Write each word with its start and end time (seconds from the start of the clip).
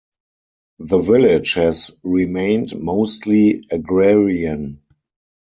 The 0.79 0.97
village 0.97 1.53
has 1.53 1.91
remained 2.03 2.75
mostly 2.75 3.65
agrarian. 3.69 4.81